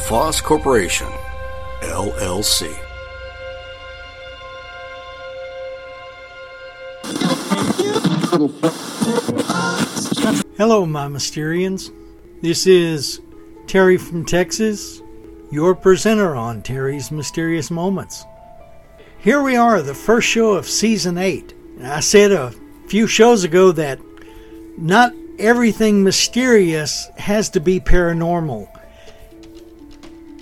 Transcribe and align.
LaFosse 0.00 0.42
Corporation, 0.42 1.06
LLC. 1.82 2.66
Hello, 10.56 10.84
my 10.84 11.06
Mysterians. 11.06 11.92
This 12.40 12.66
is 12.66 13.20
Terry 13.68 13.98
from 13.98 14.24
Texas, 14.24 15.00
your 15.52 15.76
presenter 15.76 16.34
on 16.34 16.62
Terry's 16.62 17.12
Mysterious 17.12 17.70
Moments. 17.70 18.24
Here 19.20 19.42
we 19.42 19.54
are, 19.54 19.80
the 19.80 19.94
first 19.94 20.26
show 20.26 20.54
of 20.54 20.66
season 20.66 21.18
8. 21.18 21.54
I 21.84 22.00
said 22.00 22.32
a 22.32 22.52
few 22.88 23.06
shows 23.06 23.44
ago 23.44 23.70
that 23.72 24.00
not 24.76 25.12
everything 25.38 26.02
mysterious 26.02 27.08
has 27.18 27.50
to 27.50 27.60
be 27.60 27.78
paranormal, 27.78 28.66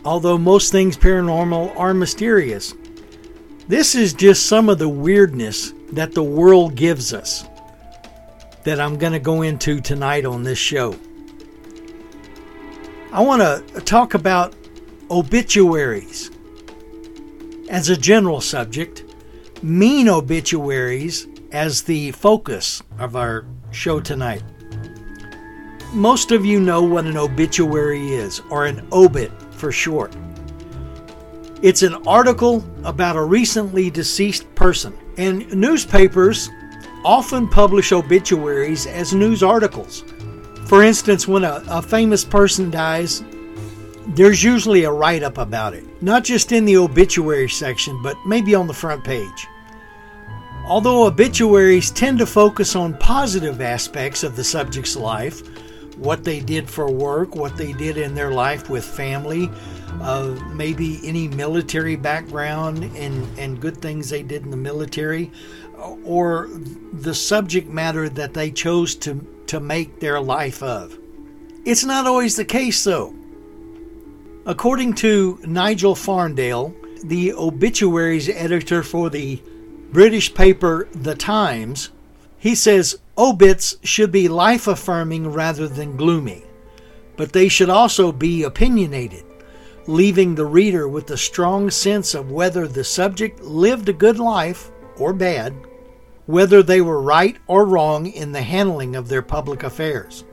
although 0.05 0.39
most 0.39 0.73
things 0.73 0.97
paranormal 0.97 1.77
are 1.79 1.95
mysterious. 1.95 2.75
This 3.69 3.95
is 3.95 4.15
just 4.15 4.47
some 4.47 4.69
of 4.69 4.79
the 4.79 4.89
weirdness 4.89 5.75
that 5.93 6.15
the 6.15 6.23
world 6.23 6.75
gives 6.75 7.13
us 7.13 7.45
that 8.65 8.81
I'm 8.81 8.99
going 8.99 9.13
to 9.13 9.19
go 9.19 9.43
into 9.43 9.81
tonight 9.81 10.25
on 10.25 10.43
this 10.43 10.59
show. 10.59 10.95
I 13.13 13.23
want 13.23 13.41
to 13.41 13.81
talk 13.81 14.15
about 14.15 14.55
obituaries 15.11 16.31
as 17.71 17.89
a 17.89 17.97
general 17.97 18.41
subject, 18.41 19.05
mean 19.63 20.09
obituaries 20.09 21.27
as 21.53 21.83
the 21.83 22.11
focus 22.13 22.83
of 22.99 23.17
our 23.17 23.47
show 23.71 24.01
tonight. 24.01 24.43
Most 25.93 26.33
of 26.33 26.45
you 26.45 26.61
know 26.61 26.83
what 26.83 27.07
an 27.07 27.17
obituary 27.17 28.11
is, 28.11 28.41
or 28.51 28.67
an 28.67 28.87
obit 28.93 29.33
for 29.59 29.73
short. 29.73 30.17
It's 31.61 31.83
an 31.83 31.95
article 32.07 32.65
about 32.85 33.17
a 33.17 33.23
recently 33.23 33.91
deceased 33.91 34.55
person, 34.55 34.97
and 35.17 35.53
newspapers 35.53 36.49
often 37.05 37.49
publish 37.49 37.93
obituaries 37.93 38.87
as 38.87 39.13
news 39.13 39.43
articles. 39.43 40.05
For 40.67 40.83
instance, 40.83 41.27
when 41.27 41.45
a, 41.45 41.63
a 41.69 41.83
famous 41.83 42.25
person 42.25 42.71
dies, 42.71 43.25
there's 44.09 44.43
usually 44.43 44.85
a 44.85 44.93
write 44.93 45.23
up 45.23 45.39
about 45.39 45.75
it, 45.75 45.85
not 46.03 46.25
just 46.25 46.53
in 46.53 46.65
the 46.65 46.77
obituary 46.77 47.49
section, 47.49 48.01
but 48.03 48.17
maybe 48.27 48.55
on 48.55 48.67
the 48.67 48.75
front 48.75 49.03
page. 49.05 49.47
Although 50.67 51.07
obituaries 51.07 51.91
tend 51.91 52.19
to 52.19 52.27
focus 52.27 52.77
on 52.77 52.97
positive 52.99 53.61
aspects 53.61 54.23
of 54.23 54.37
the 54.37 54.45
subject's 54.45 54.97
life, 54.97 55.43
what 55.99 56.25
they 56.25 56.41
did 56.41 56.69
for 56.69 56.91
work, 56.91 57.35
what 57.35 57.57
they 57.57 57.73
did 57.73 57.97
in 57.97 58.15
their 58.15 58.31
life 58.31 58.71
with 58.71 58.85
family, 58.85 59.51
uh, 60.01 60.37
maybe 60.53 61.01
any 61.03 61.29
military 61.29 61.97
background 61.97 62.85
and, 62.97 63.39
and 63.39 63.61
good 63.61 63.77
things 63.79 64.09
they 64.09 64.23
did 64.23 64.45
in 64.45 64.51
the 64.51 64.57
military, 64.57 65.31
or 66.05 66.49
the 66.93 67.15
subject 67.15 67.69
matter 67.69 68.09
that 68.09 68.35
they 68.35 68.51
chose 68.51 68.95
to, 68.95 69.27
to 69.47 69.61
make 69.61 70.01
their 70.01 70.21
life 70.21 70.63
of. 70.63 70.99
It's 71.65 71.85
not 71.85 72.07
always 72.07 72.37
the 72.37 72.45
case, 72.45 72.83
though. 72.85 73.15
According 74.47 74.95
to 74.95 75.39
Nigel 75.45 75.95
Farndale, 75.95 76.75
the 77.03 77.33
obituaries 77.35 78.29
editor 78.29 78.83
for 78.83 79.11
the 79.11 79.43
British 79.91 80.33
paper 80.33 80.89
The 80.93 81.15
Times, 81.15 81.91
he 82.39 82.55
says 82.55 82.99
obits 83.19 83.77
should 83.83 84.11
be 84.11 84.29
life 84.29 84.67
affirming 84.67 85.29
rather 85.29 85.69
than 85.69 85.97
gloomy, 85.97 86.45
but 87.17 87.33
they 87.33 87.49
should 87.49 87.69
also 87.69 88.13
be 88.13 88.45
opinionated, 88.45 89.25
leaving 89.87 90.35
the 90.35 90.47
reader 90.47 90.89
with 90.89 91.11
a 91.11 91.17
strong 91.19 91.69
sense 91.69 92.15
of 92.15 92.31
whether 92.31 92.67
the 92.67 92.85
subject 92.85 93.43
lived 93.43 93.89
a 93.91 93.93
good 93.93 94.19
life 94.19 94.71
or 94.97 95.13
bad 95.13 95.55
whether 96.29 96.63
they 96.63 96.83
were 96.83 97.01
right 97.01 97.39
or 97.47 97.65
wrong 97.65 98.07
in 98.07 98.33
the 98.33 98.43
handling 98.43 98.95
of 98.95 99.09
their 99.09 99.23
public 99.23 99.63
affairs. 99.63 100.25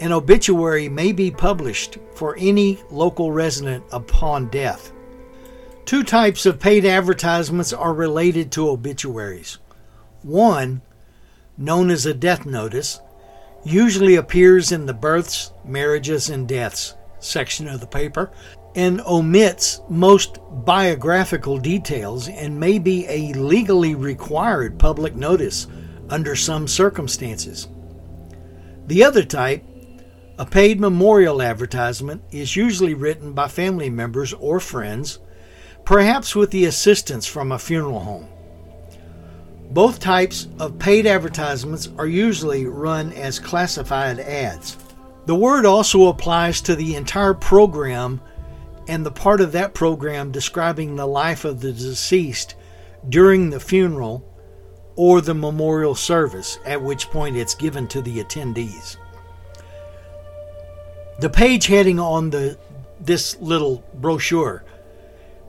An 0.00 0.10
obituary 0.10 0.88
may 0.88 1.12
be 1.12 1.30
published 1.30 1.96
for 2.12 2.34
any 2.40 2.80
local 2.90 3.30
resident 3.30 3.84
upon 3.92 4.48
death. 4.48 4.92
Two 5.84 6.02
types 6.02 6.44
of 6.44 6.58
paid 6.58 6.84
advertisements 6.84 7.72
are 7.72 7.94
related 7.94 8.50
to 8.50 8.68
obituaries. 8.68 9.58
One, 10.22 10.82
known 11.58 11.90
as 11.90 12.06
a 12.06 12.14
death 12.14 12.46
notice, 12.46 13.00
usually 13.64 14.14
appears 14.14 14.72
in 14.72 14.86
the 14.86 14.94
births, 14.94 15.52
marriages, 15.64 16.30
and 16.30 16.48
deaths 16.48 16.94
section 17.20 17.68
of 17.68 17.80
the 17.80 17.86
paper 17.86 18.30
and 18.74 19.00
omits 19.02 19.80
most 19.88 20.38
biographical 20.64 21.58
details 21.58 22.28
and 22.28 22.60
may 22.60 22.78
be 22.78 23.06
a 23.08 23.32
legally 23.32 23.94
required 23.94 24.78
public 24.78 25.16
notice 25.16 25.66
under 26.10 26.36
some 26.36 26.68
circumstances. 26.68 27.68
The 28.86 29.02
other 29.04 29.24
type, 29.24 29.64
a 30.38 30.46
paid 30.46 30.80
memorial 30.80 31.42
advertisement, 31.42 32.22
is 32.30 32.56
usually 32.56 32.94
written 32.94 33.32
by 33.32 33.48
family 33.48 33.90
members 33.90 34.32
or 34.34 34.60
friends, 34.60 35.18
perhaps 35.84 36.36
with 36.36 36.50
the 36.50 36.66
assistance 36.66 37.26
from 37.26 37.50
a 37.50 37.58
funeral 37.58 38.00
home. 38.00 38.28
Both 39.70 40.00
types 40.00 40.48
of 40.58 40.78
paid 40.78 41.06
advertisements 41.06 41.90
are 41.98 42.06
usually 42.06 42.66
run 42.66 43.12
as 43.12 43.38
classified 43.38 44.18
ads. 44.18 44.76
The 45.26 45.34
word 45.34 45.66
also 45.66 46.06
applies 46.06 46.62
to 46.62 46.74
the 46.74 46.96
entire 46.96 47.34
program 47.34 48.22
and 48.88 49.04
the 49.04 49.10
part 49.10 49.42
of 49.42 49.52
that 49.52 49.74
program 49.74 50.32
describing 50.32 50.96
the 50.96 51.06
life 51.06 51.44
of 51.44 51.60
the 51.60 51.72
deceased 51.72 52.54
during 53.10 53.50
the 53.50 53.60
funeral 53.60 54.24
or 54.96 55.20
the 55.20 55.34
memorial 55.34 55.94
service, 55.94 56.58
at 56.64 56.82
which 56.82 57.10
point 57.10 57.36
it's 57.36 57.54
given 57.54 57.86
to 57.88 58.00
the 58.00 58.24
attendees. 58.24 58.96
The 61.20 61.28
page 61.28 61.66
heading 61.66 62.00
on 62.00 62.30
the 62.30 62.58
this 63.00 63.36
little 63.40 63.84
brochure 63.94 64.64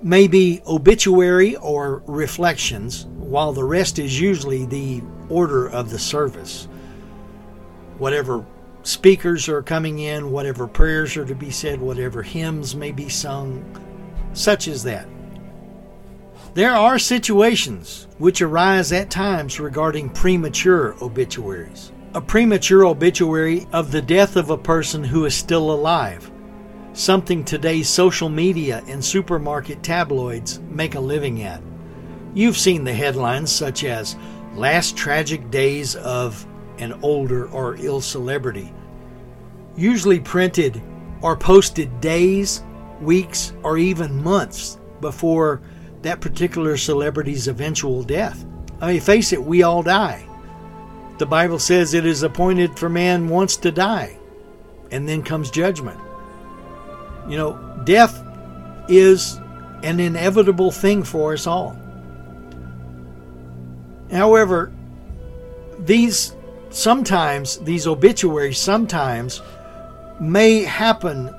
may 0.02 0.28
be 0.28 0.62
obituary 0.66 1.56
or 1.58 2.04
reflections, 2.06 3.06
while 3.18 3.54
the 3.54 3.64
rest 3.64 4.00
is 4.00 4.20
usually 4.20 4.66
the 4.66 5.02
order 5.30 5.68
of 5.68 5.90
the 5.90 6.00
service. 6.00 6.68
Whatever 7.98 8.46
speakers 8.84 9.50
are 9.50 9.62
coming 9.62 10.00
in, 10.00 10.32
whatever 10.32 10.68
prayers 10.68 11.18
are 11.18 11.26
to 11.26 11.36
be 11.36 11.52
said, 11.52 11.82
whatever 11.82 12.24
hymns 12.24 12.76
may 12.76 12.92
be 12.92 13.10
sung, 13.10 13.64
such 14.34 14.68
as 14.68 14.84
that. 14.84 15.08
There 16.54 16.74
are 16.74 16.98
situations 16.98 18.08
which 18.18 18.42
arise 18.42 18.92
at 18.92 19.12
times 19.12 19.60
regarding 19.60 20.10
premature 20.10 20.96
obituaries. 21.02 21.92
A 22.16 22.22
premature 22.22 22.86
obituary 22.86 23.68
of 23.72 23.92
the 23.92 24.02
death 24.02 24.36
of 24.36 24.50
a 24.50 24.58
person 24.58 25.04
who 25.04 25.26
is 25.26 25.36
still 25.36 25.72
alive, 25.72 26.32
something 27.00 27.46
today's 27.46 27.88
social 27.88 28.28
media 28.28 28.84
and 28.88 29.04
supermarket 29.04 29.82
tabloids 29.82 30.60
make 30.70 30.96
a 30.96 31.00
living 31.00 31.42
at. 31.44 31.62
You've 32.34 32.58
seen 32.58 32.84
the 32.84 32.94
headlines 32.94 33.50
such 33.50 33.86
as 33.86 34.18
Last 34.54 34.98
Tragic 34.98 35.50
Days 35.50 35.96
of 35.96 36.46
an 36.78 36.92
older 37.02 37.48
or 37.52 37.78
ill 37.78 38.02
celebrity, 38.02 38.74
usually 39.78 40.20
printed 40.20 40.82
or 41.22 41.38
posted 41.38 42.02
days, 42.02 42.64
weeks, 43.00 43.54
or 43.64 43.78
even 43.78 44.22
months 44.22 44.78
before 45.00 45.62
that 46.02 46.20
particular 46.20 46.76
celebrity's 46.76 47.48
eventual 47.48 48.04
death. 48.04 48.46
I 48.82 48.92
mean, 48.92 49.02
face 49.02 49.32
it, 49.32 49.42
we 49.42 49.64
all 49.64 49.84
die. 49.84 50.28
The 51.18 51.26
Bible 51.26 51.60
says 51.60 51.94
it 51.94 52.06
is 52.06 52.24
appointed 52.24 52.78
for 52.78 52.90
man 52.90 53.30
once 53.30 53.56
to 53.58 53.72
die, 53.72 54.18
and 54.92 55.08
then 55.08 55.24
comes 55.24 55.50
judgment. 55.50 55.98
You 57.30 57.38
know, 57.38 57.82
death 57.86 58.24
is 58.90 59.40
an 59.84 60.00
inevitable 60.00 60.72
thing 60.72 61.04
for 61.04 61.34
us 61.34 61.48
all. 61.48 61.78
However, 64.12 64.72
these 65.80 66.36
sometimes, 66.70 67.58
these 67.60 67.88
obituaries 67.88 68.58
sometimes 68.58 69.42
may 70.20 70.64
happen 70.64 71.34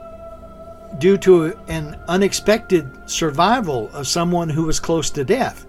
due 0.99 1.17
to 1.19 1.57
an 1.69 1.99
unexpected 2.09 2.89
survival 3.07 3.91
of 3.93 4.07
someone 4.07 4.49
who 4.49 4.65
was 4.65 4.81
close 4.81 5.11
to 5.11 5.25
death. 5.25 5.67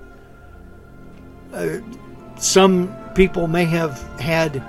Uh, 1.53 1.77
some 2.37 2.95
people 3.13 3.47
may 3.47 3.65
have 3.65 3.99
had, 4.19 4.63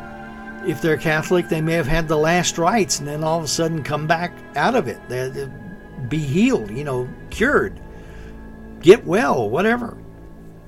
if 0.67 0.81
they're 0.81 0.97
Catholic, 0.97 1.49
they 1.49 1.61
may 1.61 1.75
have 1.75 1.87
had 1.87 2.09
the 2.09 2.17
last 2.17 2.59
rites 2.59 2.99
and 2.99 3.09
then 3.09 3.25
all 3.25 3.38
of 3.38 3.44
a 3.44 3.49
sudden 3.49 3.82
come 3.82 4.06
back 4.06 4.32
out 4.56 4.75
of 4.75 4.88
it. 4.88 4.99
They, 5.09 5.49
be 6.09 6.19
healed, 6.19 6.70
you 6.70 6.85
know, 6.85 7.09
cured, 7.31 7.81
get 8.81 9.05
well, 9.05 9.49
whatever. 9.49 9.97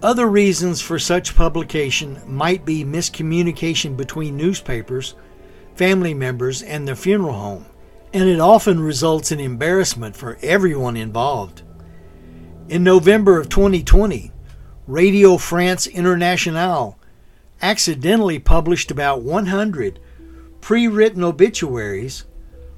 Other 0.03 0.27
reasons 0.29 0.81
for 0.81 0.99
such 0.99 1.35
publication 1.35 2.21
might 2.27 2.65
be 2.65 2.85
miscommunication 2.85 3.97
between 3.97 4.37
newspapers, 4.37 5.15
family 5.75 6.15
members, 6.15 6.63
and 6.63 6.87
the 6.87 6.95
funeral 6.95 7.35
home, 7.35 7.67
and 8.13 8.29
it 8.29 8.41
often 8.41 8.81
results 8.81 9.33
in 9.33 9.41
embarrassment 9.41 10.15
for 10.17 10.39
everyone 10.43 10.97
involved. 10.97 11.63
In 12.69 12.85
November 12.85 13.39
of 13.39 13.49
2020, 13.49 14.31
Radio 14.87 15.39
France 15.39 15.87
Internationale 15.87 16.99
accidentally 17.65 18.39
published 18.39 18.91
about 18.91 19.23
100 19.23 19.99
pre 20.61 20.87
written 20.87 21.25
obituaries 21.25 22.25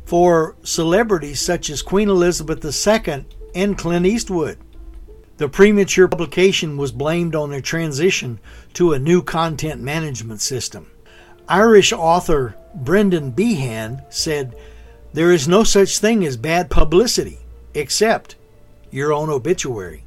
for 0.05 0.55
celebrities 0.63 1.41
such 1.41 1.69
as 1.69 1.83
Queen 1.83 2.09
Elizabeth 2.09 2.65
II 2.65 3.25
and 3.53 3.77
Clint 3.77 4.07
Eastwood. 4.07 4.59
The 5.39 5.49
premature 5.49 6.07
publication 6.07 6.77
was 6.77 6.93
blamed 6.93 7.35
on 7.35 7.53
a 7.53 7.61
transition 7.61 8.39
to 8.75 8.93
a 8.93 8.99
new 8.99 9.23
content 9.23 9.83
management 9.83 10.41
system. 10.41 10.89
Irish 11.49 11.93
author 11.93 12.55
Brendan 12.73 13.33
Behan 13.33 14.03
said, 14.09 14.55
There 15.13 15.33
is 15.33 15.49
no 15.49 15.65
such 15.65 15.99
thing 15.99 16.25
as 16.25 16.37
bad 16.37 16.71
publicity, 16.71 17.41
except 17.75 18.37
your 18.93 19.13
own 19.13 19.31
obituary. 19.31 20.05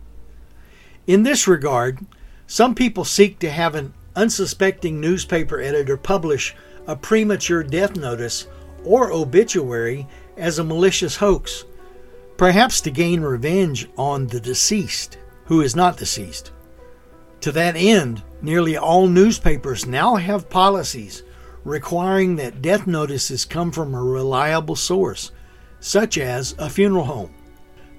In 1.05 1.23
this 1.23 1.49
regard, 1.49 1.99
some 2.47 2.73
people 2.73 3.03
seek 3.03 3.39
to 3.39 3.51
have 3.51 3.75
an 3.75 3.93
unsuspecting 4.15 4.99
newspaper 4.99 5.59
editor 5.59 5.97
publish 5.97 6.55
a 6.87 6.95
premature 6.95 7.63
death 7.63 7.95
notice 7.95 8.47
or 8.83 9.11
obituary 9.11 10.07
as 10.37 10.59
a 10.59 10.63
malicious 10.63 11.17
hoax, 11.17 11.65
perhaps 12.37 12.81
to 12.81 12.91
gain 12.91 13.21
revenge 13.21 13.87
on 13.97 14.27
the 14.27 14.39
deceased, 14.39 15.17
who 15.45 15.61
is 15.61 15.75
not 15.75 15.97
deceased. 15.97 16.51
To 17.41 17.51
that 17.51 17.75
end, 17.75 18.23
nearly 18.41 18.77
all 18.77 19.07
newspapers 19.07 19.85
now 19.85 20.15
have 20.15 20.49
policies 20.49 21.23
requiring 21.63 22.37
that 22.37 22.61
death 22.61 22.87
notices 22.87 23.45
come 23.45 23.71
from 23.71 23.93
a 23.93 24.01
reliable 24.01 24.75
source, 24.75 25.31
such 25.79 26.17
as 26.17 26.55
a 26.57 26.69
funeral 26.69 27.05
home 27.05 27.33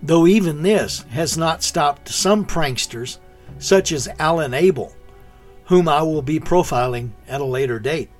though 0.02 0.26
even 0.26 0.62
this 0.62 1.04
has 1.10 1.36
not 1.36 1.62
stopped 1.62 2.08
some 2.08 2.44
pranksters, 2.44 3.18
such 3.58 3.92
as 3.92 4.08
Alan 4.18 4.54
Abel, 4.54 4.94
whom 5.70 5.88
I 5.88 6.02
will 6.02 6.20
be 6.20 6.40
profiling 6.40 7.10
at 7.28 7.40
a 7.40 7.44
later 7.44 7.78
date. 7.78 8.10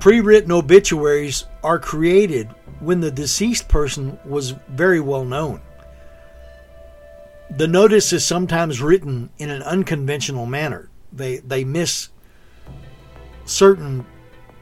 Pre 0.00 0.20
written 0.20 0.50
obituaries 0.50 1.44
are 1.62 1.78
created 1.78 2.48
when 2.80 2.98
the 2.98 3.12
deceased 3.12 3.68
person 3.68 4.18
was 4.24 4.56
very 4.68 4.98
well 4.98 5.24
known. 5.24 5.60
The 7.48 7.68
notice 7.68 8.12
is 8.12 8.26
sometimes 8.26 8.82
written 8.82 9.30
in 9.38 9.50
an 9.50 9.62
unconventional 9.62 10.46
manner. 10.46 10.90
They, 11.12 11.36
they 11.36 11.62
miss 11.62 12.08
certain 13.44 14.04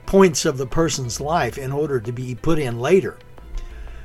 points 0.04 0.44
of 0.44 0.58
the 0.58 0.66
person's 0.66 1.22
life 1.22 1.56
in 1.56 1.72
order 1.72 1.98
to 1.98 2.12
be 2.12 2.34
put 2.34 2.58
in 2.58 2.78
later. 2.78 3.16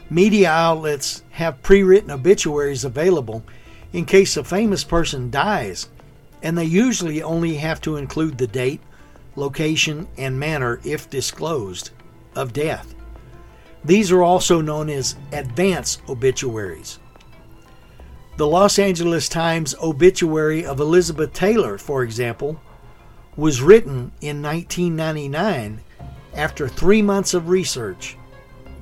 Media 0.10 0.50
outlets 0.50 1.24
have 1.32 1.62
pre 1.62 1.84
written 1.84 2.12
obituaries 2.12 2.86
available 2.86 3.44
in 3.92 4.06
case 4.06 4.38
a 4.38 4.46
famous 4.46 4.86
person 4.86 5.30
dies, 5.30 5.90
and 6.44 6.58
they 6.58 6.66
usually 6.66 7.24
only 7.24 7.56
have 7.56 7.82
to 7.82 7.96
include 7.96 8.38
the 8.38 8.46
date, 8.48 8.82
location, 9.36 10.08
and 10.18 10.40
manner, 10.40 10.80
if 10.84 11.10
disclosed, 11.10 11.90
of 12.36 12.54
death. 12.54 12.94
These 13.84 14.12
are 14.12 14.22
also 14.22 14.62
known 14.62 14.90
as 14.90 15.16
advance 15.32 16.00
obituaries. 16.08 17.00
The 18.36 18.48
Los 18.48 18.80
Angeles 18.80 19.30
Times 19.30 19.76
obituary 19.82 20.66
of 20.66 20.80
Elizabeth 20.80 21.34
Taylor, 21.34 21.78
for 21.78 22.04
example, 22.04 22.60
was 23.36 23.62
written 23.62 24.12
in 24.22 24.42
1999 24.42 25.82
after 26.34 26.68
three 26.68 27.02
months 27.02 27.34
of 27.34 27.50
research. 27.50 28.18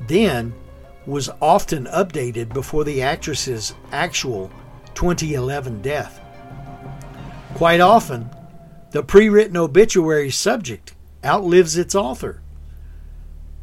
Then 0.07 0.53
was 1.05 1.29
often 1.41 1.85
updated 1.85 2.53
before 2.53 2.83
the 2.83 3.01
actress's 3.01 3.73
actual 3.91 4.49
2011 4.93 5.81
death. 5.81 6.20
Quite 7.55 7.79
often, 7.79 8.29
the 8.91 9.03
pre 9.03 9.29
written 9.29 9.57
obituary 9.57 10.31
subject 10.31 10.93
outlives 11.23 11.77
its 11.77 11.95
author. 11.95 12.41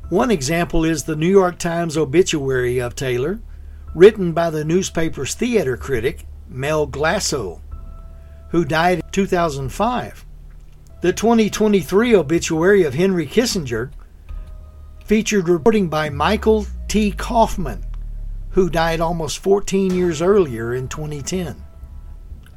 One 0.09 0.31
example 0.31 0.85
is 0.85 1.05
the 1.05 1.17
New 1.17 1.29
York 1.29 1.59
Times 1.59 1.97
obituary 1.97 2.79
of 2.79 2.95
Taylor, 2.95 3.41
written 3.95 4.33
by 4.33 4.51
the 4.51 4.65
newspaper's 4.65 5.35
theater 5.35 5.77
critic, 5.77 6.27
Mel 6.49 6.87
Gussow, 6.87 7.61
who 8.51 8.65
died 8.65 9.01
in 9.01 9.11
2005. 9.11 10.25
The 11.03 11.13
2023 11.13 12.15
obituary 12.15 12.85
of 12.85 12.95
Henry 12.95 13.27
Kissinger 13.27 13.91
featured 15.05 15.49
reporting 15.49 15.89
by 15.89 16.09
Michael 16.09 16.67
T. 16.89 17.13
Kaufman, 17.13 17.85
who 18.51 18.71
died 18.71 19.01
almost 19.01 19.39
14 19.39 19.95
years 19.95 20.23
earlier 20.23 20.75
in 20.75 20.89
2010. 20.89 21.65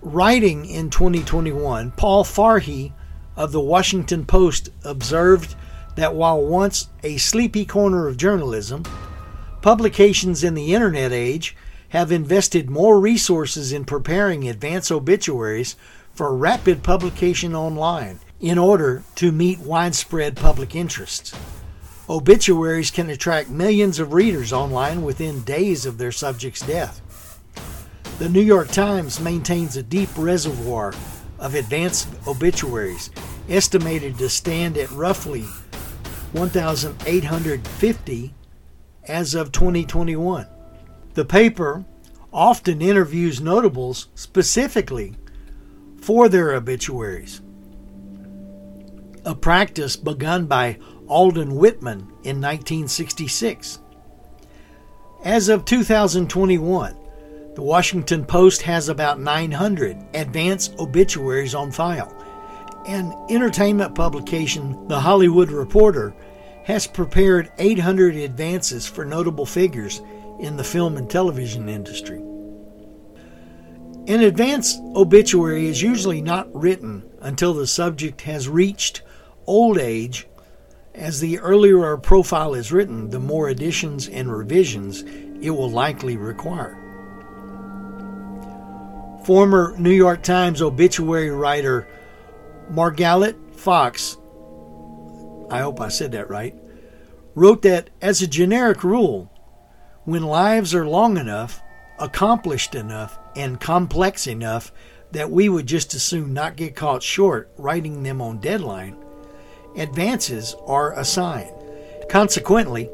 Writing 0.03 0.65
in 0.65 0.89
2021, 0.89 1.91
Paul 1.91 2.23
Farhi 2.23 2.91
of 3.35 3.51
the 3.51 3.59
Washington 3.59 4.25
Post 4.25 4.69
observed 4.83 5.53
that 5.95 6.15
while 6.15 6.43
once 6.43 6.87
a 7.03 7.17
sleepy 7.17 7.65
corner 7.65 8.07
of 8.07 8.17
journalism, 8.17 8.83
publications 9.61 10.43
in 10.43 10.55
the 10.55 10.73
internet 10.73 11.11
age 11.11 11.55
have 11.89 12.11
invested 12.11 12.67
more 12.67 12.99
resources 12.99 13.71
in 13.71 13.85
preparing 13.85 14.49
advance 14.49 14.89
obituaries 14.89 15.75
for 16.15 16.35
rapid 16.35 16.81
publication 16.81 17.55
online 17.55 18.19
in 18.39 18.57
order 18.57 19.03
to 19.13 19.31
meet 19.31 19.59
widespread 19.59 20.35
public 20.35 20.73
interests. 20.73 21.31
Obituaries 22.09 22.89
can 22.89 23.11
attract 23.11 23.49
millions 23.49 23.99
of 23.99 24.13
readers 24.13 24.51
online 24.51 25.03
within 25.03 25.43
days 25.43 25.85
of 25.85 25.99
their 25.99 26.11
subject's 26.11 26.65
death. 26.65 27.01
The 28.21 28.29
New 28.29 28.39
York 28.39 28.67
Times 28.67 29.19
maintains 29.19 29.75
a 29.75 29.81
deep 29.81 30.09
reservoir 30.15 30.93
of 31.39 31.55
advanced 31.55 32.07
obituaries, 32.27 33.09
estimated 33.49 34.19
to 34.19 34.29
stand 34.29 34.77
at 34.77 34.91
roughly 34.91 35.41
1,850 36.33 38.33
as 39.07 39.33
of 39.33 39.51
2021. 39.51 40.45
The 41.15 41.25
paper 41.25 41.83
often 42.31 42.79
interviews 42.79 43.41
notables 43.41 44.09
specifically 44.13 45.15
for 45.99 46.29
their 46.29 46.53
obituaries, 46.53 47.41
a 49.25 49.33
practice 49.33 49.95
begun 49.95 50.45
by 50.45 50.77
Alden 51.07 51.55
Whitman 51.55 52.01
in 52.23 52.39
1966. 52.39 53.79
As 55.25 55.49
of 55.49 55.65
2021, 55.65 56.97
the 57.55 57.61
Washington 57.61 58.25
Post 58.25 58.61
has 58.61 58.87
about 58.87 59.19
900 59.19 59.97
advance 60.13 60.71
obituaries 60.79 61.53
on 61.53 61.71
file, 61.71 62.15
and 62.87 63.13
entertainment 63.29 63.93
publication 63.93 64.87
The 64.87 64.99
Hollywood 64.99 65.51
Reporter 65.51 66.13
has 66.63 66.87
prepared 66.87 67.51
800 67.57 68.15
advances 68.15 68.87
for 68.87 69.03
notable 69.03 69.45
figures 69.45 70.01
in 70.39 70.55
the 70.57 70.63
film 70.63 70.95
and 70.95 71.09
television 71.09 71.67
industry. 71.67 72.19
An 74.07 74.23
advance 74.23 74.79
obituary 74.95 75.67
is 75.67 75.81
usually 75.81 76.21
not 76.21 76.53
written 76.55 77.03
until 77.19 77.53
the 77.53 77.67
subject 77.67 78.21
has 78.21 78.47
reached 78.47 79.01
old 79.45 79.77
age 79.77 80.27
as 80.95 81.19
the 81.19 81.39
earlier 81.39 81.91
a 81.91 81.99
profile 81.99 82.53
is 82.53 82.71
written, 82.71 83.09
the 83.09 83.19
more 83.19 83.49
additions 83.49 84.07
and 84.07 84.31
revisions 84.31 85.03
it 85.41 85.51
will 85.51 85.69
likely 85.69 86.17
require. 86.17 86.80
Former 89.25 89.75
New 89.77 89.91
York 89.91 90.23
Times 90.23 90.61
obituary 90.61 91.29
writer 91.29 91.87
Margalit 92.71 93.35
Fox, 93.55 94.17
I 95.49 95.59
hope 95.59 95.79
I 95.79 95.89
said 95.89 96.11
that 96.13 96.29
right, 96.29 96.55
wrote 97.35 97.61
that 97.63 97.89
as 98.01 98.21
a 98.21 98.27
generic 98.27 98.83
rule, 98.83 99.31
when 100.05 100.23
lives 100.23 100.73
are 100.73 100.87
long 100.87 101.17
enough, 101.17 101.61
accomplished 101.99 102.73
enough, 102.73 103.19
and 103.35 103.59
complex 103.59 104.25
enough 104.27 104.71
that 105.11 105.29
we 105.29 105.49
would 105.49 105.67
just 105.67 105.93
as 105.93 106.01
soon 106.01 106.33
not 106.33 106.55
get 106.55 106.75
caught 106.75 107.03
short 107.03 107.51
writing 107.57 108.03
them 108.03 108.21
on 108.21 108.39
deadline, 108.39 108.95
advances 109.75 110.55
are 110.65 110.97
a 110.97 111.05
sign. 111.05 111.51
Consequently, 112.09 112.89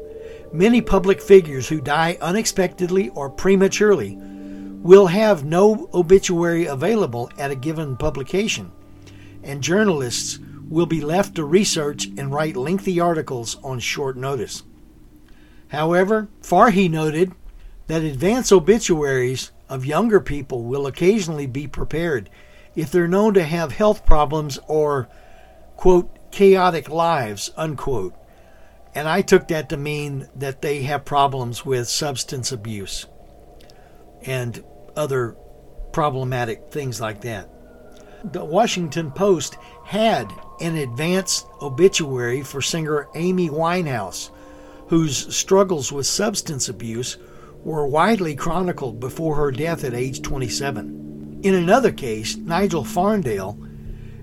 Many 0.52 0.80
public 0.80 1.20
figures 1.20 1.68
who 1.68 1.80
die 1.80 2.16
unexpectedly 2.22 3.10
or 3.10 3.28
prematurely 3.28 4.18
will 4.88 5.08
have 5.08 5.44
no 5.44 5.86
obituary 5.92 6.64
available 6.64 7.30
at 7.36 7.50
a 7.50 7.54
given 7.54 7.94
publication, 7.94 8.72
and 9.42 9.62
journalists 9.62 10.38
will 10.66 10.86
be 10.86 11.02
left 11.02 11.34
to 11.34 11.44
research 11.44 12.06
and 12.16 12.32
write 12.32 12.56
lengthy 12.56 12.98
articles 12.98 13.58
on 13.62 13.78
short 13.78 14.16
notice. 14.16 14.62
However, 15.68 16.28
Farhi 16.40 16.90
noted 16.90 17.32
that 17.86 18.00
advance 18.00 18.50
obituaries 18.50 19.50
of 19.68 19.84
younger 19.84 20.20
people 20.20 20.62
will 20.62 20.86
occasionally 20.86 21.46
be 21.46 21.66
prepared 21.66 22.30
if 22.74 22.90
they're 22.90 23.06
known 23.06 23.34
to 23.34 23.44
have 23.44 23.72
health 23.72 24.06
problems 24.06 24.58
or, 24.68 25.06
quote, 25.76 26.30
chaotic 26.30 26.88
lives, 26.88 27.50
unquote. 27.58 28.14
And 28.94 29.06
I 29.06 29.20
took 29.20 29.48
that 29.48 29.68
to 29.68 29.76
mean 29.76 30.28
that 30.34 30.62
they 30.62 30.80
have 30.84 31.04
problems 31.04 31.66
with 31.66 31.90
substance 31.90 32.50
abuse 32.50 33.04
and 34.22 34.64
other 34.98 35.36
problematic 35.92 36.70
things 36.70 37.00
like 37.00 37.22
that. 37.22 37.48
The 38.32 38.44
Washington 38.44 39.10
Post 39.12 39.56
had 39.84 40.30
an 40.60 40.76
advance 40.76 41.46
obituary 41.62 42.42
for 42.42 42.60
singer 42.60 43.08
Amy 43.14 43.48
Winehouse, 43.48 44.30
whose 44.88 45.34
struggles 45.34 45.92
with 45.92 46.06
substance 46.06 46.68
abuse 46.68 47.16
were 47.62 47.86
widely 47.86 48.34
chronicled 48.34 48.98
before 48.98 49.36
her 49.36 49.50
death 49.50 49.84
at 49.84 49.94
age 49.94 50.20
27. 50.22 51.40
In 51.42 51.54
another 51.54 51.92
case, 51.92 52.36
Nigel 52.36 52.82
Farndale 52.82 53.64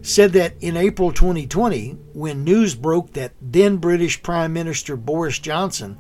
said 0.02 0.34
that 0.34 0.54
in 0.60 0.76
April 0.76 1.12
2020, 1.12 1.92
when 2.14 2.44
news 2.44 2.76
broke 2.76 3.14
that 3.14 3.34
then 3.42 3.78
British 3.78 4.22
Prime 4.22 4.54
Minister 4.54 4.96
Boris 4.96 5.40
Johnson 5.40 5.98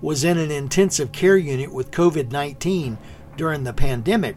was 0.00 0.24
in 0.24 0.38
an 0.38 0.50
intensive 0.50 1.12
care 1.12 1.36
unit 1.36 1.72
with 1.72 1.90
COVID 1.90 2.30
19 2.30 2.98
during 3.36 3.64
the 3.64 3.72
pandemic, 3.72 4.36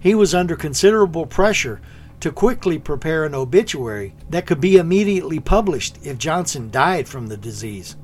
he 0.00 0.14
was 0.14 0.34
under 0.34 0.56
considerable 0.56 1.26
pressure 1.26 1.80
to 2.20 2.32
quickly 2.32 2.78
prepare 2.78 3.24
an 3.24 3.34
obituary 3.34 4.14
that 4.28 4.46
could 4.46 4.60
be 4.60 4.76
immediately 4.76 5.38
published 5.38 5.98
if 6.02 6.18
Johnson 6.18 6.70
died 6.70 7.08
from 7.08 7.26
the 7.26 7.36
disease. 7.36 7.96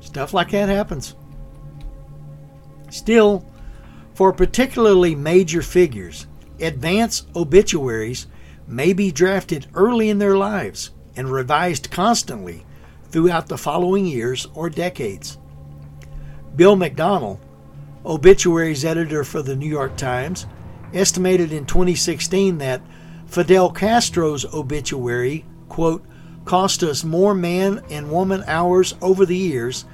Stuff 0.00 0.32
like 0.32 0.50
that 0.50 0.68
happens. 0.68 1.14
Still, 2.90 3.44
for 4.14 4.32
particularly 4.32 5.14
major 5.14 5.62
figures, 5.62 6.26
advance 6.60 7.26
obituaries 7.34 8.26
may 8.66 8.92
be 8.92 9.10
drafted 9.10 9.66
early 9.74 10.08
in 10.08 10.18
their 10.18 10.36
lives 10.36 10.90
and 11.16 11.30
revised 11.30 11.90
constantly 11.90 12.64
throughout 13.10 13.48
the 13.48 13.58
following 13.58 14.06
years 14.06 14.46
or 14.54 14.70
decades. 14.70 15.38
Bill 16.54 16.76
McDonald, 16.76 17.40
obituaries 18.06 18.84
editor 18.84 19.24
for 19.24 19.42
the 19.42 19.56
New 19.56 19.68
York 19.68 19.96
Times, 19.96 20.46
estimated 20.94 21.52
in 21.52 21.66
2016 21.66 22.58
that 22.58 22.80
Fidel 23.26 23.70
Castro's 23.70 24.44
obituary, 24.54 25.44
quote, 25.68 26.04
cost 26.44 26.82
us 26.82 27.02
more 27.02 27.34
man 27.34 27.82
and 27.90 28.10
woman 28.10 28.44
hours 28.46 28.94
over 29.02 29.26
the 29.26 29.36
years 29.36 29.84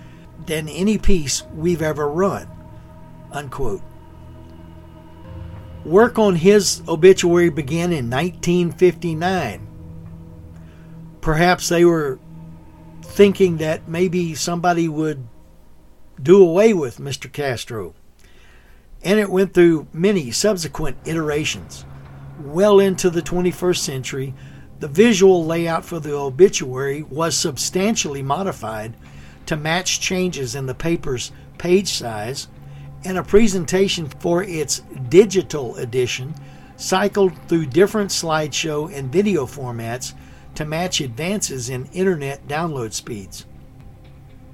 than 0.47 0.69
any 0.69 0.99
piece 0.99 1.42
we've 1.54 1.83
ever 1.83 2.09
run, 2.09 2.47
unquote. 3.31 3.83
Work 5.85 6.19
on 6.19 6.37
his 6.37 6.83
obituary 6.87 7.50
began 7.50 7.92
in 7.92 8.11
1959. 8.11 9.66
Perhaps 11.21 11.69
they 11.69 11.85
were 11.85 12.21
thinking 13.02 13.57
that 13.57 13.88
maybe 13.88 14.35
somebody 14.35 14.88
would 14.88 15.26
do 16.23 16.40
away 16.40 16.73
with 16.73 16.99
Mr. 16.99 17.33
Castro. 17.33 17.95
And 19.04 19.18
it 19.18 19.30
went 19.30 19.54
through 19.54 19.87
many 19.92 20.30
subsequent 20.30 20.97
iterations. 21.04 21.85
Well 22.40 22.80
into 22.80 23.11
the 23.11 23.23
21st 23.23 23.78
century, 23.78 24.35
the 24.80 24.88
visual 24.88 25.44
layout 25.44 25.85
for 25.85 26.00
the 26.00 26.14
obituary 26.14 27.02
was 27.02 27.37
substantially 27.37 28.23
modified 28.23 28.94
to 29.47 29.56
match 29.56 30.00
changes 30.00 30.54
in 30.54 30.66
the 30.66 30.75
paper's 30.75 31.32
page 31.59 31.88
size 31.88 32.49
and 33.04 33.18
a 33.18 33.23
presentation 33.23 34.09
for 34.09 34.42
its 34.42 34.80
digital 35.09 35.76
edition 35.76 36.35
cycled 36.76 37.32
through 37.49 37.66
different 37.66 38.11
slideshow 38.11 38.92
and 38.97 39.12
video 39.12 39.47
formats 39.47 40.14
to 40.54 40.64
match 40.64 41.00
advances 41.00 41.71
in 41.71 41.87
internet 41.87 42.47
download 42.49 42.92
speeds. 42.92 43.47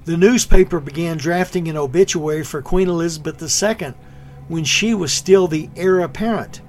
The 0.05 0.17
newspaper 0.17 0.79
began 0.79 1.17
drafting 1.17 1.67
an 1.67 1.77
obituary 1.77 2.43
for 2.43 2.61
Queen 2.61 2.87
Elizabeth 2.87 3.41
II 3.41 3.93
when 4.49 4.65
she 4.65 4.93
was 4.93 5.13
still 5.13 5.47
the 5.47 5.69
heir 5.77 6.01
apparent, 6.01 6.61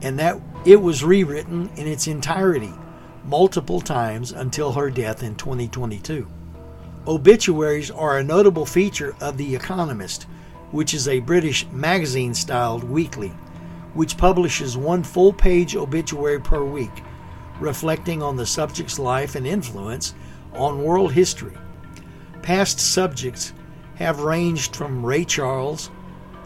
and 0.00 0.18
that 0.18 0.40
it 0.64 0.80
was 0.80 1.02
rewritten 1.02 1.68
in 1.76 1.88
its 1.88 2.06
entirety 2.06 2.72
multiple 3.24 3.80
times 3.80 4.32
until 4.32 4.72
her 4.72 4.90
death 4.90 5.22
in 5.22 5.34
2022. 5.34 6.28
Obituaries 7.06 7.90
are 7.90 8.18
a 8.18 8.24
notable 8.24 8.66
feature 8.66 9.16
of 9.20 9.36
The 9.36 9.56
Economist, 9.56 10.24
which 10.70 10.94
is 10.94 11.08
a 11.08 11.20
British 11.20 11.66
magazine 11.68 12.34
styled 12.34 12.84
weekly, 12.84 13.32
which 13.94 14.16
publishes 14.16 14.76
one 14.76 15.02
full 15.02 15.32
page 15.32 15.74
obituary 15.74 16.40
per 16.40 16.62
week, 16.64 17.02
reflecting 17.60 18.22
on 18.22 18.36
the 18.36 18.46
subject's 18.46 18.98
life 18.98 19.34
and 19.34 19.46
influence 19.46 20.14
on 20.54 20.84
world 20.84 21.12
history. 21.12 21.56
Past 22.42 22.78
subjects 22.78 23.52
have 23.96 24.20
ranged 24.20 24.76
from 24.76 25.04
Ray 25.04 25.24
Charles 25.24 25.90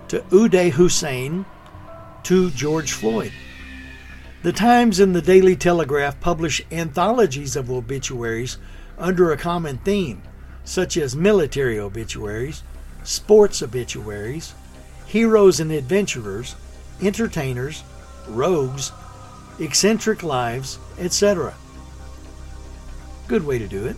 to 0.08 0.20
Uday 0.30 0.70
Hussein 0.70 1.44
to 2.22 2.50
George 2.50 2.92
Floyd. 2.92 3.32
The 4.42 4.52
Times 4.52 5.00
and 5.00 5.14
the 5.14 5.22
Daily 5.22 5.56
Telegraph 5.56 6.20
publish 6.20 6.62
anthologies 6.70 7.56
of 7.56 7.70
obituaries 7.70 8.58
under 8.98 9.32
a 9.32 9.36
common 9.36 9.78
theme, 9.78 10.22
such 10.64 10.96
as 10.96 11.16
military 11.16 11.78
obituaries, 11.78 12.62
sports 13.02 13.62
obituaries, 13.62 14.54
heroes 15.06 15.60
and 15.60 15.72
adventurers, 15.72 16.54
entertainers, 17.02 17.82
rogues, 18.28 18.92
eccentric 19.58 20.22
lives, 20.22 20.78
etc. 20.98 21.54
Good 23.28 23.44
way 23.44 23.58
to 23.58 23.66
do 23.66 23.86
it. 23.86 23.96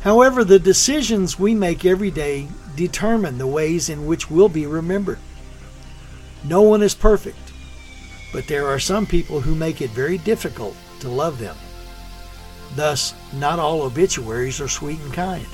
However, 0.00 0.44
the 0.44 0.58
decisions 0.58 1.38
we 1.38 1.54
make 1.54 1.84
every 1.84 2.10
day 2.10 2.48
determine 2.78 3.36
the 3.36 3.46
ways 3.46 3.88
in 3.88 4.06
which 4.06 4.30
we'll 4.30 4.48
be 4.48 4.64
remembered. 4.64 5.18
No 6.44 6.62
one 6.62 6.80
is 6.80 6.94
perfect, 6.94 7.52
but 8.32 8.46
there 8.46 8.66
are 8.68 8.78
some 8.78 9.04
people 9.04 9.40
who 9.40 9.56
make 9.56 9.82
it 9.82 9.90
very 9.90 10.16
difficult 10.18 10.76
to 11.00 11.08
love 11.08 11.40
them. 11.40 11.56
Thus, 12.76 13.14
not 13.34 13.58
all 13.58 13.82
obituaries 13.82 14.60
are 14.60 14.68
sweet 14.68 15.00
and 15.00 15.12
kind. 15.12 15.46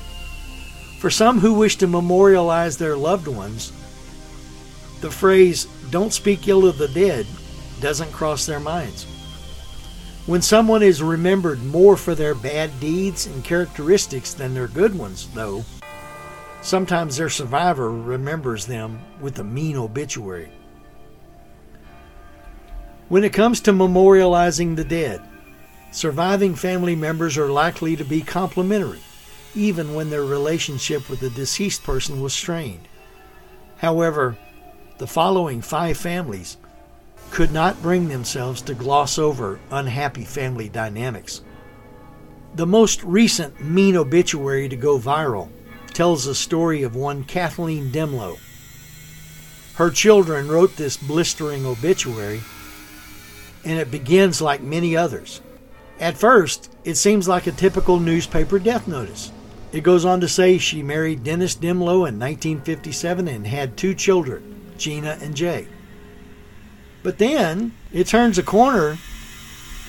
For 1.01 1.09
some 1.09 1.39
who 1.39 1.55
wish 1.55 1.77
to 1.77 1.87
memorialize 1.87 2.77
their 2.77 2.97
loved 2.97 3.27
ones, 3.27 3.73
the 5.01 5.11
phrase, 5.11 5.67
don't 5.91 6.13
speak 6.13 6.47
ill 6.47 6.67
of 6.67 6.77
the 6.77 6.89
dead, 6.89 7.27
doesn't 7.81 8.13
cross 8.13 8.45
their 8.45 8.61
minds. 8.61 9.07
When 10.27 10.43
someone 10.43 10.83
is 10.83 11.03
remembered 11.03 11.63
more 11.63 11.97
for 11.97 12.15
their 12.15 12.35
bad 12.35 12.81
deeds 12.81 13.27
and 13.27 13.45
characteristics 13.45 14.35
than 14.35 14.53
their 14.53 14.69
good 14.69 14.99
ones, 14.99 15.29
though, 15.35 15.65
sometimes 16.65 17.17
their 17.19 17.29
survivor 17.29 17.91
remembers 17.93 18.65
them 18.65 18.99
with 19.21 19.39
a 19.39 19.45
mean 19.45 19.77
obituary. 19.77 20.51
When 23.11 23.23
it 23.23 23.35
comes 23.35 23.61
to 23.61 23.73
memorializing 23.73 24.75
the 24.75 24.85
dead, 24.85 25.21
surviving 25.93 26.55
family 26.55 26.97
members 26.97 27.37
are 27.37 27.51
likely 27.51 27.97
to 27.97 28.05
be 28.05 28.23
complimentary 28.23 29.01
even 29.55 29.95
when 29.95 30.11
their 30.11 30.25
relationship 30.25 31.09
with 31.09 31.21
the 31.21 31.31
deceased 31.31 31.85
person 31.85 32.21
was 32.21 32.33
strained. 32.33 32.89
However, 33.77 34.37
the 34.99 35.07
following 35.07 35.61
five 35.61 35.97
families 35.97 36.57
could 37.31 37.53
not 37.53 37.81
bring 37.83 38.09
themselves 38.09 38.63
to 38.63 38.75
gloss 38.75 39.19
over 39.19 39.61
unhappy 39.71 40.25
family 40.25 40.69
dynamics. 40.69 41.43
The 42.55 42.67
most 42.67 43.05
recent 43.05 43.61
mean 43.61 43.97
obituary 43.97 44.69
to 44.69 44.77
go 44.77 44.99
viral 44.99 45.51
tells 45.95 46.25
the 46.25 46.35
story 46.35 46.83
of 46.83 46.97
one 46.97 47.25
Kathleen 47.25 47.91
Dehmlow. 47.91 48.39
Her 49.77 49.91
children 49.91 50.49
wrote 50.49 50.77
this 50.77 50.97
blistering 50.97 51.65
obituary, 51.67 52.43
and 53.65 53.79
it 53.79 53.91
begins 53.91 54.41
like 54.41 54.61
many 54.61 54.97
others. 54.97 55.41
At 55.99 56.19
first, 56.19 56.71
it 56.85 56.97
seems 56.97 57.29
like 57.29 57.47
a 57.47 57.53
typical 57.53 57.99
newspaper 57.99 58.59
death 58.59 58.87
notice. 58.87 59.33
It 59.73 59.83
goes 59.83 60.05
on 60.05 60.21
to 60.21 60.29
say 60.29 60.59
she 60.59 60.83
married 60.83 61.25
Dennis 61.25 61.57
Dehmlow 61.57 62.07
in 62.09 62.19
1957 62.19 63.27
and 63.27 63.47
had 63.47 63.77
two 63.77 63.95
children, 63.95 64.73
Gina 64.79 65.19
and 65.21 65.35
Jay. 65.35 65.67
But 67.03 67.19
then 67.19 67.73
it 67.93 68.07
turns 68.07 68.39
a 68.39 68.43
corner 68.43 68.99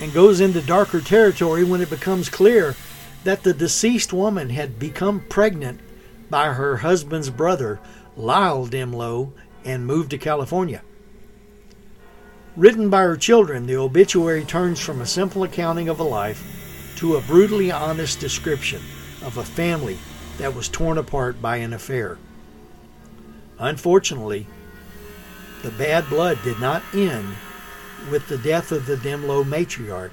and 0.01 0.13
goes 0.13 0.39
into 0.41 0.61
darker 0.61 1.01
territory 1.01 1.63
when 1.63 1.81
it 1.81 1.89
becomes 1.89 2.29
clear 2.29 2.75
that 3.23 3.43
the 3.43 3.53
deceased 3.53 4.11
woman 4.11 4.49
had 4.49 4.79
become 4.79 5.23
pregnant 5.29 5.79
by 6.29 6.53
her 6.53 6.77
husband's 6.77 7.29
brother, 7.29 7.79
Lyle 8.15 8.67
Dehmlow, 8.67 9.31
and 9.63 9.85
moved 9.85 10.11
to 10.11 10.17
California. 10.17 10.81
Written 12.55 12.89
by 12.89 13.01
her 13.01 13.17
children, 13.17 13.65
the 13.65 13.75
obituary 13.75 14.45
turns 14.45 14.79
from 14.79 15.01
a 15.01 15.05
simple 15.05 15.43
accounting 15.43 15.89
of 15.89 15.99
a 15.99 16.03
life 16.03 16.41
to 16.97 17.15
a 17.15 17.21
brutally 17.21 17.71
honest 17.71 18.19
description 18.19 18.81
of 19.23 19.37
a 19.37 19.43
family 19.43 19.97
that 20.37 20.55
was 20.55 20.69
torn 20.69 20.97
apart 20.97 21.41
by 21.41 21.57
an 21.57 21.73
affair. 21.73 22.17
Unfortunately, 23.59 24.47
the 25.63 25.71
bad 25.71 26.07
blood 26.09 26.37
did 26.43 26.59
not 26.59 26.83
end 26.93 27.35
with 28.09 28.27
the 28.27 28.37
death 28.37 28.71
of 28.71 28.85
the 28.85 28.97
Dehmlow 28.97 29.43
matriarch. 29.43 30.11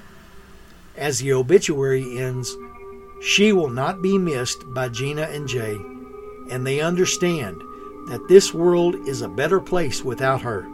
As 0.97 1.19
the 1.19 1.33
obituary 1.33 2.17
ends, 2.17 2.55
she 3.21 3.53
will 3.53 3.69
not 3.69 4.01
be 4.01 4.17
missed 4.17 4.63
by 4.73 4.89
Gina 4.89 5.23
and 5.23 5.47
Jay, 5.47 5.77
and 6.49 6.65
they 6.65 6.81
understand 6.81 7.61
that 8.07 8.27
this 8.27 8.53
world 8.53 8.95
is 9.07 9.21
a 9.21 9.29
better 9.29 9.59
place 9.59 10.03
without 10.03 10.41
her. 10.41 10.67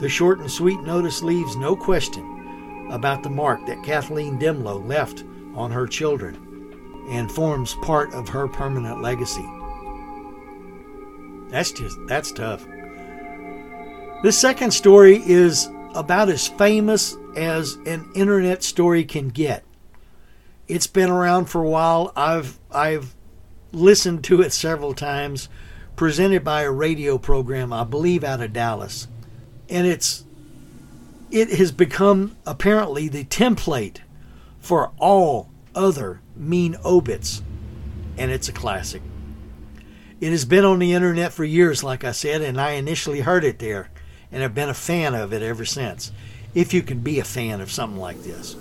The 0.00 0.08
short 0.08 0.38
and 0.38 0.50
sweet 0.50 0.80
notice 0.80 1.22
leaves 1.22 1.56
no 1.56 1.74
question 1.74 2.88
about 2.90 3.22
the 3.22 3.30
mark 3.30 3.66
that 3.66 3.82
Kathleen 3.82 4.38
Dehmlow 4.38 4.86
left 4.86 5.24
on 5.54 5.70
her 5.70 5.86
children 5.86 6.36
and 7.10 7.32
forms 7.32 7.74
part 7.82 8.12
of 8.12 8.28
her 8.28 8.46
permanent 8.46 9.00
legacy. 9.02 9.46
That's 11.48 11.72
just, 11.72 11.98
that's 12.06 12.30
tough. 12.32 12.66
The 14.22 14.32
second 14.32 14.72
story 14.72 15.22
is 15.24 15.68
about 15.94 16.28
as 16.28 16.48
famous 16.48 17.16
as 17.36 17.74
an 17.86 18.10
internet 18.14 18.62
story 18.62 19.04
can 19.04 19.28
get. 19.28 19.64
It's 20.66 20.86
been 20.86 21.10
around 21.10 21.46
for 21.46 21.62
a 21.62 21.68
while. 21.68 22.12
I've 22.14 22.58
I've 22.70 23.14
listened 23.72 24.24
to 24.24 24.42
it 24.42 24.52
several 24.52 24.94
times, 24.94 25.48
presented 25.96 26.44
by 26.44 26.62
a 26.62 26.70
radio 26.70 27.18
program, 27.18 27.72
I 27.72 27.84
believe 27.84 28.24
out 28.24 28.40
of 28.40 28.52
Dallas. 28.52 29.08
And 29.68 29.86
it's 29.86 30.24
it 31.30 31.50
has 31.50 31.72
become 31.72 32.36
apparently 32.46 33.08
the 33.08 33.24
template 33.24 33.98
for 34.60 34.92
all 34.98 35.50
other 35.74 36.20
mean 36.34 36.76
obits, 36.84 37.42
and 38.16 38.30
it's 38.30 38.48
a 38.48 38.52
classic. 38.52 39.02
It 40.20 40.30
has 40.30 40.44
been 40.44 40.64
on 40.64 40.78
the 40.78 40.94
internet 40.94 41.32
for 41.32 41.44
years, 41.44 41.84
like 41.84 42.02
I 42.02 42.12
said, 42.12 42.42
and 42.42 42.60
I 42.60 42.72
initially 42.72 43.20
heard 43.20 43.44
it 43.44 43.58
there 43.58 43.90
and 44.32 44.42
have 44.42 44.54
been 44.54 44.68
a 44.68 44.74
fan 44.74 45.14
of 45.14 45.32
it 45.32 45.42
ever 45.42 45.64
since. 45.64 46.12
If 46.54 46.74
you 46.74 46.82
can 46.82 47.00
be 47.00 47.20
a 47.20 47.24
fan 47.24 47.60
of 47.60 47.70
something 47.70 48.00
like 48.00 48.22
this, 48.22 48.56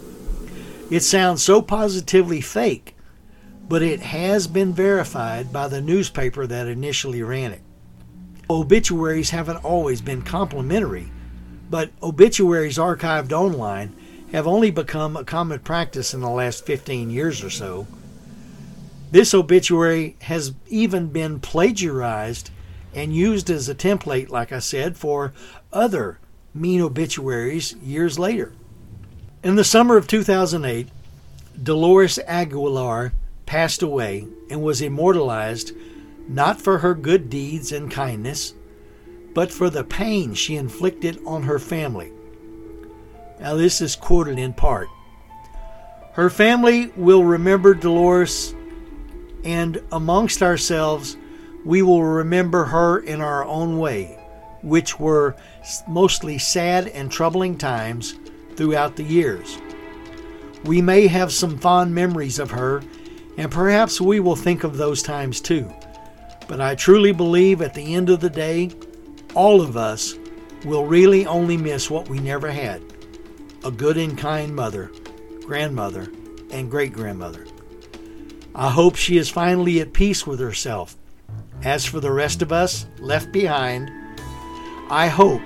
it 0.92 1.02
sounds 1.02 1.42
so 1.42 1.62
positively 1.62 2.42
fake, 2.42 2.96
but 3.68 3.82
it 3.82 4.00
has 4.00 4.48
been 4.48 4.74
verified 4.74 5.52
by 5.52 5.68
the 5.68 5.82
newspaper 5.82 6.48
that 6.48 6.68
initially 6.68 7.22
ran 7.22 7.52
it. 7.52 7.62
Obituaries 8.50 9.32
haven't 9.32 9.64
always 9.64 10.02
been 10.02 10.22
complimentary, 10.22 11.12
but 11.70 11.92
obituaries 12.02 12.78
archived 12.78 13.32
online 13.32 13.96
have 14.32 14.48
only 14.48 14.72
become 14.72 15.18
a 15.18 15.24
common 15.24 15.60
practice 15.60 16.14
in 16.14 16.22
the 16.22 16.30
last 16.30 16.66
15 16.66 17.10
years 17.10 17.44
or 17.44 17.50
so 17.50 17.88
this 19.12 19.34
obituary 19.34 20.18
has 20.22 20.54
even 20.68 21.08
been 21.08 21.40
plagiarized 21.40 22.52
and 22.94 23.16
used 23.16 23.50
as 23.50 23.70
a 23.70 23.76
template, 23.76 24.30
like 24.30 24.52
I 24.52 24.60
said, 24.60 24.98
for 24.98 25.34
other 25.72 26.20
mean 26.54 26.82
obituaries 26.82 27.74
years 27.76 28.20
later. 28.20 28.54
In 29.44 29.56
the 29.56 29.64
summer 29.64 29.96
of 29.96 30.08
2008, 30.08 30.90
Dolores 31.62 32.20
Aguilar 32.28 33.14
passed 33.48 33.82
away 33.82 34.28
and 34.52 34.62
was 34.62 34.82
immortalized 34.82 35.72
not 36.28 36.62
for 36.62 36.78
her 36.80 36.94
good 36.94 37.30
deeds 37.30 37.72
and 37.72 37.90
kindness, 37.90 38.54
but 39.34 39.52
for 39.52 39.70
the 39.70 39.84
pain 39.84 40.36
she 40.36 40.56
inflicted 40.56 41.20
on 41.26 41.44
her 41.44 41.58
family. 41.58 42.12
Now, 43.40 43.56
this 43.56 43.82
is 43.82 43.96
quoted 43.96 44.38
in 44.38 44.54
part. 44.54 44.90
Her 46.14 46.30
family 46.30 46.88
will 46.96 47.24
remember 47.24 47.74
Dolores 47.74 48.54
and 49.44 49.82
amongst 49.92 50.44
ourselves 50.44 51.18
we 51.64 51.82
will 51.82 52.04
remember 52.04 52.66
her 52.66 53.00
in 53.00 53.22
our 53.22 53.46
own 53.46 53.78
way, 53.78 54.18
which 54.62 55.00
were 55.00 55.36
mostly 55.88 56.38
sad 56.38 56.88
and 56.88 57.12
troubling 57.12 57.58
times 57.58 58.16
throughout 58.56 58.96
the 58.96 59.04
years. 59.04 59.58
We 60.64 60.82
may 60.82 61.08
have 61.08 61.32
some 61.32 61.58
fond 61.58 61.94
memories 61.94 62.40
of 62.40 62.52
her, 62.52 62.82
and 63.38 63.52
perhaps 63.52 64.02
we 64.02 64.20
will 64.20 64.36
think 64.36 64.64
of 64.64 64.78
those 64.78 65.04
times 65.04 65.40
too. 65.40 65.72
But 66.48 66.60
I 66.60 66.76
truly 66.76 67.12
believe 67.12 67.62
at 67.62 67.74
the 67.74 67.94
end 67.94 68.10
of 68.10 68.20
the 68.20 68.30
day, 68.30 68.72
all 69.36 69.62
of 69.62 69.78
us 69.78 70.16
will 70.66 70.86
really 70.86 71.26
only 71.26 71.58
miss 71.58 71.90
what 71.90 72.10
we 72.10 72.20
never 72.20 72.52
had 72.52 72.82
a 73.64 73.72
good 73.72 73.98
and 73.98 74.18
kind 74.18 74.56
mother, 74.56 74.92
grandmother, 75.46 76.08
and 76.52 76.72
great 76.72 76.94
grandmother. 76.94 77.46
I 78.56 78.70
hope 78.70 78.96
she 78.96 79.18
is 79.18 79.30
finally 79.30 79.82
at 79.82 79.94
peace 79.94 80.26
with 80.26 80.40
herself. 80.40 80.96
As 81.64 81.86
for 81.86 82.00
the 82.00 82.12
rest 82.12 82.42
of 82.42 82.52
us 82.52 82.86
left 83.00 83.32
behind, 83.32 83.92
I 84.90 85.08
hope 85.08 85.42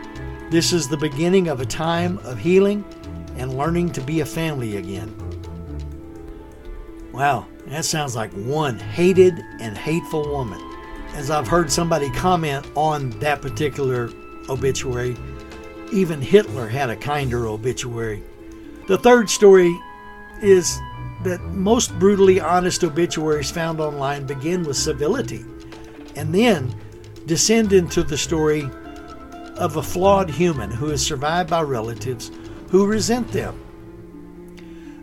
this 0.52 0.72
is 0.72 0.88
the 0.88 0.98
beginning 0.98 1.48
of 1.48 1.62
a 1.62 1.66
time 1.66 2.20
of 2.20 2.38
healing 2.38 2.86
and 3.38 3.58
learning 3.58 3.92
to 3.94 4.02
be 4.02 4.20
a 4.20 4.26
family 4.26 4.78
again. 4.78 5.16
Wow, 7.12 7.48
that 7.72 7.86
sounds 7.86 8.16
like 8.16 8.32
one 8.34 8.78
hated 8.78 9.34
and 9.60 9.78
hateful 9.78 10.30
woman. 10.30 10.62
As 11.14 11.32
I've 11.32 11.48
heard 11.48 11.72
somebody 11.72 12.10
comment 12.12 12.66
on 12.76 13.12
that 13.20 13.42
particular 13.42 14.10
obituary, 14.50 15.16
even 15.92 16.22
Hitler 16.22 16.68
had 16.68 16.90
a 16.90 16.96
kinder 16.96 17.48
obituary. 17.48 18.24
The 18.88 18.98
third 18.98 19.30
story 19.30 19.78
is 20.42 20.80
that 21.24 21.42
most 21.44 21.98
brutally 22.00 22.40
honest 22.40 22.84
obituaries 22.84 23.52
found 23.52 23.80
online 23.80 24.26
begin 24.26 24.64
with 24.64 24.78
civility 24.78 25.46
and 26.16 26.34
then 26.34 26.74
descend 27.26 27.74
into 27.74 28.04
the 28.04 28.18
story 28.18 28.70
of 29.56 29.78
a 29.78 29.84
flawed 29.84 30.30
human 30.30 30.72
who 30.72 30.90
is 30.90 31.06
survived 31.06 31.50
by 31.50 31.62
relatives 31.62 32.32
who 32.70 32.86
resent 32.86 33.32
them. 33.32 33.58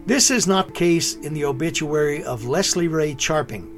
This 0.09 0.31
is 0.31 0.47
not 0.47 0.69
the 0.69 0.73
case 0.73 1.17
in 1.17 1.35
the 1.35 1.45
obituary 1.45 2.25
of 2.25 2.47
Leslie 2.47 2.89
Ray 2.89 3.15
Charping, 3.15 3.69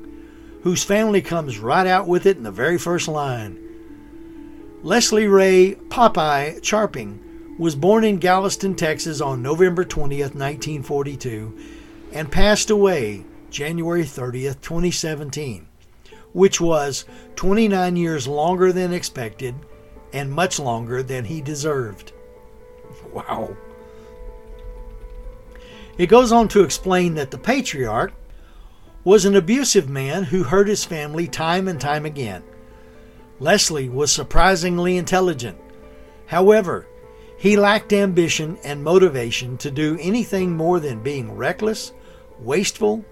whose 0.63 0.85
family 0.85 1.21
comes 1.21 1.59
right 1.59 1.89
out 1.89 2.07
with 2.07 2.25
it 2.25 2.37
in 2.37 2.45
the 2.45 2.53
very 2.53 2.79
first 2.79 3.09
line. 3.09 3.59
Leslie 4.85 5.27
Ray 5.27 5.75
Popeye 5.89 6.63
Charping 6.63 7.57
was 7.59 7.75
born 7.75 8.05
in 8.05 8.19
Galveston, 8.19 8.77
Texas 8.77 9.21
on 9.21 9.43
November 9.43 9.85
20th, 9.85 10.37
1942 10.37 11.59
and 12.13 12.31
passed 12.31 12.71
away 12.71 13.25
January 13.51 14.05
30th, 14.05 14.61
2017, 14.61 15.67
which 16.33 16.61
was 16.61 17.07
29 17.35 17.97
years 17.97 18.29
longer 18.29 18.73
than 18.73 18.93
expected 18.93 19.57
and 20.13 20.31
much 20.31 20.61
longer 20.61 21.03
than 21.03 21.25
he 21.25 21.41
deserved. 21.41 22.13
Wow. 23.13 23.57
It 26.01 26.09
goes 26.09 26.33
on 26.33 26.49
to 26.49 26.63
explain 26.63 27.13
that 27.17 27.31
the 27.31 27.37
patriarch 27.37 28.15
was 29.05 29.27
an 29.27 29.37
abusive 29.37 29.87
man 29.87 30.23
who 30.23 30.45
hurt 30.45 30.67
his 30.67 30.83
family 30.83 31.29
time 31.29 31.69
and 31.69 31.79
time 31.79 32.07
again. 32.07 32.43
Leslie 33.39 33.91
was 33.91 34.11
surprisingly 34.11 34.97
intelligent. 34.97 35.59
However, 36.25 36.87
he 37.37 37.55
lacked 37.55 37.93
ambition 37.93 38.57
and 38.65 38.83
motivation 38.83 39.59
to 39.59 39.71
do 39.71 39.99
anything 40.01 40.57
more 40.57 40.81
than 40.81 41.03
being 41.03 41.33
reckless 41.37 41.93
wasteful, 42.39 43.05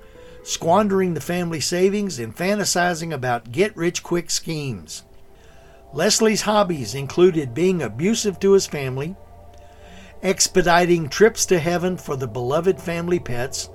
squandering 0.42 1.12
the 1.12 1.20
family 1.20 1.60
savings, 1.60 2.18
and 2.18 2.34
fantasizing 2.34 3.12
about 3.12 3.52
get 3.52 3.76
rich 3.76 4.02
quick 4.02 4.30
schemes. 4.30 5.04
Leslie's 5.92 6.40
hobbies 6.40 6.94
included 6.94 7.52
being 7.52 7.82
abusive 7.82 8.40
to 8.40 8.52
his 8.52 8.66
family, 8.66 9.14
expediting 10.22 11.08
trips 11.08 11.46
to 11.46 11.58
heaven 11.58 11.96
for 11.96 12.16
the 12.16 12.26
beloved 12.26 12.80
family 12.80 13.18
pets, 13.18 13.70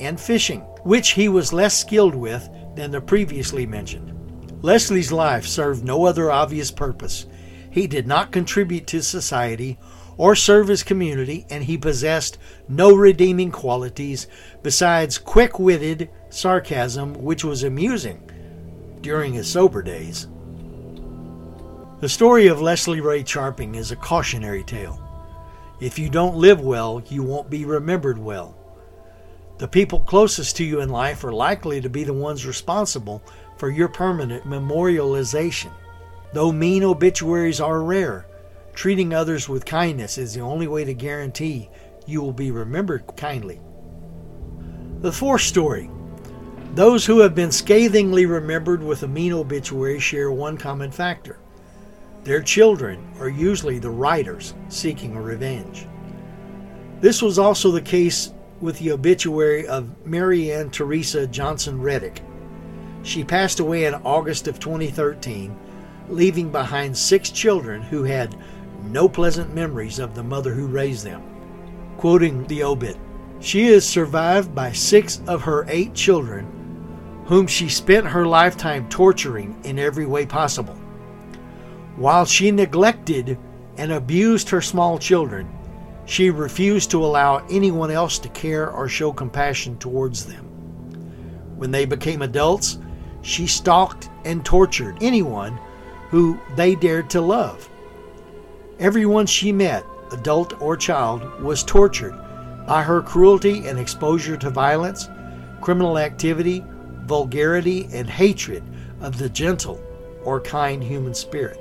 and 0.00 0.20
fishing, 0.20 0.60
which 0.84 1.10
he 1.10 1.28
was 1.28 1.52
less 1.52 1.76
skilled 1.76 2.14
with 2.14 2.48
than 2.74 2.90
the 2.90 3.00
previously 3.00 3.66
mentioned. 3.66 4.14
Leslie's 4.62 5.12
life 5.12 5.46
served 5.46 5.84
no 5.84 6.04
other 6.04 6.30
obvious 6.30 6.70
purpose. 6.70 7.26
He 7.70 7.86
did 7.86 8.06
not 8.06 8.32
contribute 8.32 8.86
to 8.88 9.02
society 9.02 9.78
or 10.16 10.34
serve 10.34 10.68
his 10.68 10.82
community, 10.82 11.46
and 11.48 11.62
he 11.62 11.78
possessed 11.78 12.38
no 12.68 12.94
redeeming 12.94 13.52
qualities 13.52 14.26
besides 14.62 15.16
quick 15.16 15.58
witted 15.58 16.10
sarcasm, 16.28 17.14
which 17.14 17.44
was 17.44 17.62
amusing 17.62 18.28
during 19.00 19.32
his 19.32 19.48
sober 19.48 19.80
days. 19.80 20.26
The 22.00 22.08
story 22.08 22.48
of 22.48 22.60
Leslie 22.60 23.00
Ray 23.00 23.22
Charping 23.22 23.76
is 23.76 23.92
a 23.92 23.96
cautionary 23.96 24.64
tale. 24.64 25.07
If 25.80 25.98
you 25.98 26.08
don't 26.08 26.36
live 26.36 26.60
well, 26.60 27.02
you 27.08 27.22
won't 27.22 27.50
be 27.50 27.64
remembered 27.64 28.18
well. 28.18 28.56
The 29.58 29.68
people 29.68 30.00
closest 30.00 30.56
to 30.56 30.64
you 30.64 30.80
in 30.80 30.88
life 30.88 31.22
are 31.24 31.32
likely 31.32 31.80
to 31.80 31.88
be 31.88 32.04
the 32.04 32.12
ones 32.12 32.46
responsible 32.46 33.22
for 33.56 33.70
your 33.70 33.88
permanent 33.88 34.44
memorialization. 34.44 35.70
Though 36.32 36.52
mean 36.52 36.82
obituaries 36.84 37.60
are 37.60 37.82
rare, 37.82 38.26
treating 38.74 39.14
others 39.14 39.48
with 39.48 39.64
kindness 39.64 40.18
is 40.18 40.34
the 40.34 40.40
only 40.40 40.68
way 40.68 40.84
to 40.84 40.94
guarantee 40.94 41.68
you 42.06 42.22
will 42.22 42.32
be 42.32 42.50
remembered 42.50 43.04
kindly. 43.16 43.60
The 45.00 45.12
fourth 45.12 45.42
story 45.42 45.90
those 46.74 47.06
who 47.06 47.20
have 47.20 47.34
been 47.34 47.50
scathingly 47.50 48.26
remembered 48.26 48.82
with 48.82 49.02
a 49.02 49.08
mean 49.08 49.32
obituary 49.32 49.98
share 49.98 50.30
one 50.30 50.56
common 50.56 50.90
factor. 50.90 51.38
Their 52.28 52.42
children 52.42 53.02
are 53.20 53.30
usually 53.30 53.78
the 53.78 53.88
writers 53.88 54.52
seeking 54.68 55.16
a 55.16 55.22
revenge. 55.22 55.86
This 57.00 57.22
was 57.22 57.38
also 57.38 57.70
the 57.70 57.80
case 57.80 58.34
with 58.60 58.78
the 58.78 58.92
obituary 58.92 59.66
of 59.66 60.04
Marianne 60.04 60.68
Teresa 60.68 61.26
Johnson 61.26 61.80
Reddick. 61.80 62.20
She 63.02 63.24
passed 63.24 63.60
away 63.60 63.86
in 63.86 63.94
August 63.94 64.46
of 64.46 64.60
2013, 64.60 65.56
leaving 66.10 66.52
behind 66.52 66.94
six 66.94 67.30
children 67.30 67.80
who 67.80 68.02
had 68.02 68.36
no 68.84 69.08
pleasant 69.08 69.54
memories 69.54 69.98
of 69.98 70.14
the 70.14 70.22
mother 70.22 70.52
who 70.52 70.66
raised 70.66 71.06
them. 71.06 71.22
Quoting 71.96 72.46
the 72.46 72.62
obit, 72.62 72.98
she 73.40 73.68
is 73.68 73.88
survived 73.88 74.54
by 74.54 74.70
six 74.70 75.22
of 75.26 75.40
her 75.40 75.64
eight 75.70 75.94
children 75.94 77.24
whom 77.24 77.46
she 77.46 77.70
spent 77.70 78.06
her 78.06 78.26
lifetime 78.26 78.86
torturing 78.90 79.58
in 79.64 79.78
every 79.78 80.04
way 80.04 80.26
possible. 80.26 80.77
While 81.98 82.26
she 82.26 82.52
neglected 82.52 83.36
and 83.76 83.90
abused 83.90 84.48
her 84.50 84.60
small 84.60 85.00
children, 85.00 85.48
she 86.04 86.30
refused 86.30 86.92
to 86.92 87.04
allow 87.04 87.44
anyone 87.50 87.90
else 87.90 88.20
to 88.20 88.28
care 88.28 88.70
or 88.70 88.88
show 88.88 89.12
compassion 89.12 89.76
towards 89.78 90.24
them. 90.24 90.44
When 91.56 91.72
they 91.72 91.86
became 91.86 92.22
adults, 92.22 92.78
she 93.22 93.48
stalked 93.48 94.10
and 94.24 94.44
tortured 94.44 94.98
anyone 95.00 95.58
who 96.08 96.38
they 96.54 96.76
dared 96.76 97.10
to 97.10 97.20
love. 97.20 97.68
Everyone 98.78 99.26
she 99.26 99.50
met, 99.50 99.84
adult 100.12 100.62
or 100.62 100.76
child, 100.76 101.42
was 101.42 101.64
tortured 101.64 102.16
by 102.68 102.84
her 102.84 103.02
cruelty 103.02 103.66
and 103.66 103.76
exposure 103.76 104.36
to 104.36 104.50
violence, 104.50 105.08
criminal 105.60 105.98
activity, 105.98 106.64
vulgarity, 107.06 107.88
and 107.92 108.08
hatred 108.08 108.62
of 109.00 109.18
the 109.18 109.28
gentle 109.28 109.82
or 110.22 110.40
kind 110.40 110.80
human 110.80 111.12
spirit. 111.12 111.60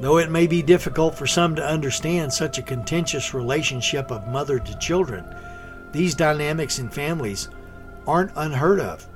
Though 0.00 0.18
it 0.18 0.30
may 0.30 0.46
be 0.46 0.62
difficult 0.62 1.16
for 1.16 1.26
some 1.26 1.56
to 1.56 1.66
understand 1.66 2.32
such 2.32 2.58
a 2.58 2.62
contentious 2.62 3.34
relationship 3.34 4.10
of 4.10 4.28
mother 4.28 4.58
to 4.60 4.78
children, 4.78 5.24
these 5.92 6.14
dynamics 6.14 6.78
in 6.78 6.88
families 6.88 7.48
aren't 8.06 8.32
unheard 8.36 8.80
of. 8.80 9.06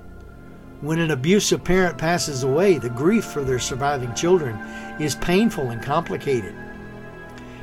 When 0.80 0.98
an 0.98 1.12
abusive 1.12 1.62
parent 1.62 1.96
passes 1.96 2.42
away, 2.42 2.78
the 2.78 2.90
grief 2.90 3.24
for 3.24 3.44
their 3.44 3.60
surviving 3.60 4.12
children 4.14 4.56
is 4.98 5.14
painful 5.14 5.70
and 5.70 5.80
complicated. 5.80 6.54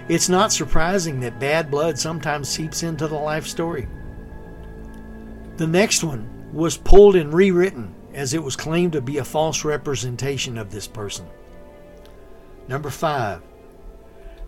It's 0.07 0.29
not 0.29 0.53
surprising 0.53 1.19
that 1.19 1.39
bad 1.39 1.69
blood 1.69 1.99
sometimes 1.99 2.47
seeps 2.47 2.83
into 2.83 3.07
the 3.07 3.15
life 3.15 3.45
story. 3.45 3.87
The 5.57 5.67
next 5.67 6.03
one 6.03 6.51
was 6.53 6.77
pulled 6.77 7.17
and 7.17 7.33
rewritten 7.33 7.93
as 8.13 8.33
it 8.33 8.41
was 8.41 8.55
claimed 8.55 8.93
to 8.93 9.01
be 9.01 9.17
a 9.17 9.25
false 9.25 9.65
representation 9.65 10.57
of 10.57 10.71
this 10.71 10.87
person. 10.87 11.27
Number 12.69 12.91
five, 12.91 13.41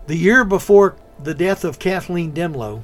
the 0.05 0.15
year 0.15 0.45
before 0.45 0.95
the 1.23 1.33
death 1.33 1.65
of 1.65 1.79
Kathleen 1.79 2.31
Dehmlow, 2.33 2.83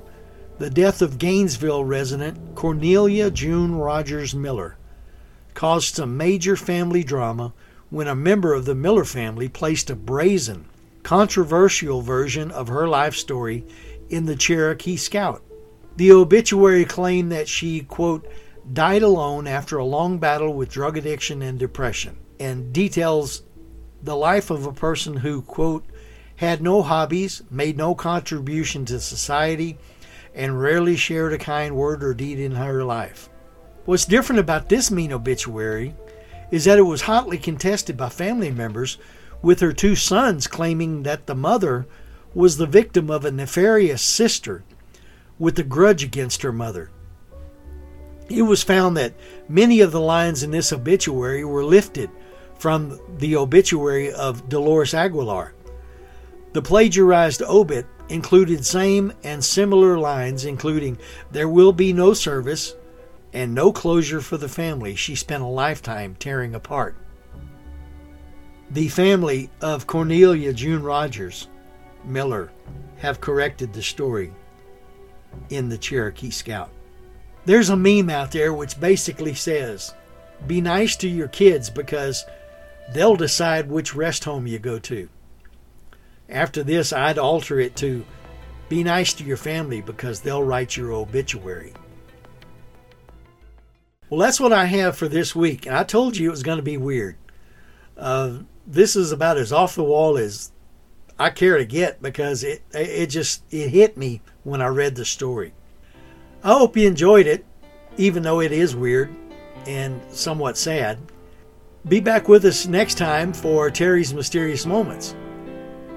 the 0.58 0.72
death 0.72 1.00
of 1.04 1.20
Gainesville 1.20 1.84
resident 1.84 2.56
Cornelia 2.56 3.30
June 3.30 3.76
Rogers 3.76 4.34
Miller 4.34 4.78
caused 5.54 5.94
some 5.94 6.18
major 6.18 6.56
family 6.56 7.04
drama 7.04 7.54
when 7.92 8.08
a 8.08 8.16
member 8.16 8.56
of 8.56 8.66
the 8.66 8.74
Miller 8.74 9.06
family 9.06 9.48
placed 9.48 9.92
a 9.92 9.96
brazen, 9.96 10.66
controversial 11.04 12.02
version 12.02 12.50
of 12.50 12.68
her 12.68 12.88
life 12.88 13.14
story 13.14 13.64
in 14.10 14.26
the 14.26 14.36
Cherokee 14.36 14.98
Scout. 14.98 15.44
The 15.98 16.14
obituary 16.14 16.84
claimed 16.84 17.32
that 17.32 17.48
she, 17.48 17.82
quote, 17.82 18.28
died 18.74 19.04
alone 19.04 19.46
after 19.46 19.78
a 19.78 19.86
long 19.86 20.18
battle 20.18 20.56
with 20.56 20.72
drug 20.72 20.98
addiction 20.98 21.44
and 21.44 21.60
depression, 21.60 22.18
and 22.40 22.74
details 22.74 23.44
the 24.02 24.16
life 24.16 24.50
of 24.50 24.66
a 24.66 24.74
person 24.74 25.18
who, 25.18 25.42
quote, 25.42 25.86
had 26.38 26.62
no 26.62 26.84
hobbies, 26.84 27.42
made 27.50 27.78
no 27.78 27.96
contribution 27.96 28.86
to 28.86 29.00
society, 29.00 29.78
and 30.36 30.62
rarely 30.62 30.96
shared 30.96 31.34
a 31.34 31.38
kind 31.38 31.76
word 31.76 32.04
or 32.04 32.14
deed 32.14 32.40
in 32.40 32.52
her 32.52 32.84
life. 32.84 33.30
What's 33.86 34.06
different 34.06 34.40
about 34.40 34.70
this 34.70 34.92
mean 34.92 35.12
obituary 35.12 35.96
is 36.52 36.66
that 36.66 36.78
it 36.78 36.84
was 36.84 37.02
hotly 37.02 37.38
contested 37.38 37.98
by 37.98 38.10
family 38.10 38.52
members, 38.52 38.98
with 39.42 39.60
her 39.60 39.74
two 39.74 39.96
sons 39.96 40.48
claiming 40.48 41.04
that 41.04 41.26
the 41.26 41.36
mother 41.36 41.88
was 42.34 42.58
the 42.58 42.66
victim 42.66 43.10
of 43.10 43.26
a 43.26 43.32
nefarious 43.32 44.02
sister 44.02 44.64
with 45.40 45.58
a 45.60 45.64
grudge 45.64 46.04
against 46.04 46.42
her 46.42 46.52
mother. 46.52 46.90
It 48.30 48.44
was 48.44 48.64
found 48.64 48.98
that 48.98 49.14
many 49.48 49.80
of 49.80 49.92
the 49.92 50.02
lines 50.02 50.44
in 50.44 50.52
this 50.52 50.74
obituary 50.74 51.46
were 51.46 51.64
lifted 51.64 52.10
from 52.60 53.00
the 53.18 53.36
obituary 53.36 54.12
of 54.12 54.50
Dolores 54.50 54.94
Aguilar. 54.94 55.54
The 56.54 56.62
plagiarized 56.62 57.42
obit 57.44 57.86
included 58.10 58.66
same 58.66 59.14
and 59.24 59.44
similar 59.44 59.98
lines, 59.98 60.46
including, 60.46 60.98
There 61.32 61.50
will 61.50 61.74
be 61.74 61.94
no 61.94 62.14
service 62.14 62.74
and 63.34 63.54
no 63.54 63.72
closure 63.72 64.22
for 64.22 64.38
the 64.38 64.50
family 64.50 64.96
she 64.96 65.16
spent 65.16 65.44
a 65.44 65.48
lifetime 65.48 66.16
tearing 66.18 66.56
apart. 66.56 66.96
The 68.72 68.88
family 68.88 69.50
of 69.62 69.88
Cornelia 69.88 70.54
June 70.54 70.84
Rogers 70.84 71.48
Miller 72.04 72.52
have 72.98 73.22
corrected 73.22 73.74
the 73.74 73.84
story 73.84 74.34
in 75.50 75.70
the 75.70 75.78
Cherokee 75.78 76.32
Scout. 76.32 76.70
There's 77.46 77.70
a 77.70 77.78
meme 77.78 78.10
out 78.10 78.32
there 78.32 78.54
which 78.54 78.80
basically 78.80 79.34
says, 79.34 79.94
be 80.46 80.62
nice 80.62 80.96
to 80.98 81.08
your 81.08 81.30
kids 81.30 81.70
because 81.70 82.26
they'll 82.94 83.16
decide 83.16 83.70
which 83.70 83.96
rest 83.96 84.24
home 84.24 84.48
you 84.48 84.60
go 84.60 84.80
to. 84.80 85.10
After 86.30 86.64
this, 86.64 86.92
I'd 86.92 87.18
alter 87.18 87.60
it 87.60 87.76
to 87.78 88.06
be 88.70 88.84
nice 88.84 89.14
to 89.14 89.24
your 89.24 89.38
family 89.38 89.82
because 89.82 90.22
they'll 90.22 90.44
write 90.44 90.76
your 90.76 90.92
obituary. 90.92 91.74
Well, 94.10 94.20
that's 94.20 94.40
what 94.40 94.54
I 94.54 94.66
have 94.66 94.98
for 94.98 95.08
this 95.08 95.36
week. 95.36 95.66
And 95.66 95.76
I 95.76 95.84
told 95.84 96.18
you 96.18 96.28
it 96.28 96.32
was 96.32 96.44
going 96.44 96.58
to 96.58 96.64
be 96.64 96.78
weird. 96.78 97.18
Uh, 97.98 98.40
this 98.66 98.96
is 98.96 99.12
about 99.12 99.38
as 99.38 99.52
off 99.52 99.76
the 99.76 99.84
wall 99.84 100.18
as 100.18 100.52
I 101.20 101.30
care 101.30 101.58
to 101.58 101.66
get 101.66 102.02
because 102.02 102.44
it 102.44 102.62
it 102.74 103.08
just 103.08 103.42
it 103.52 103.70
hit 103.70 103.98
me 103.98 104.22
when 104.44 104.62
I 104.62 104.68
read 104.68 104.96
the 104.96 105.06
story. 105.06 105.54
I 106.44 106.50
hope 106.50 106.78
you 106.78 106.88
enjoyed 106.88 107.28
it, 107.28 107.46
even 107.98 108.24
though 108.24 108.40
it 108.40 108.52
is 108.52 108.76
weird 108.76 109.14
and 109.66 110.00
somewhat 110.10 110.58
sad. 110.58 111.00
Be 111.88 112.02
back 112.02 112.28
with 112.28 112.44
us 112.44 112.68
next 112.68 112.96
time 112.96 113.32
for 113.32 113.72
Terry's 113.72 114.14
Mysterious 114.14 114.66
Moments. 114.66 115.16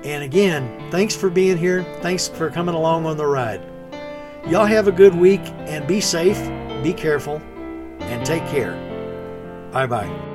And 0.05 0.23
again, 0.23 0.89
thanks 0.91 1.17
for 1.17 1.29
being 1.29 1.59
here. 1.59 1.83
Thanks 2.01 2.29
for 2.29 2.49
coming 2.49 2.77
along 2.77 3.07
on 3.07 3.17
the 3.17 3.27
ride. 3.27 3.61
Y'all 4.47 4.67
have 4.67 4.87
a 4.87 4.93
good 4.93 5.15
week 5.15 5.43
and 5.67 5.87
be 5.87 6.01
safe, 6.01 6.39
be 6.83 6.93
careful, 6.93 7.43
and 8.01 8.25
take 8.25 8.47
care. 8.47 8.73
Bye 9.73 9.87
bye. 9.87 10.30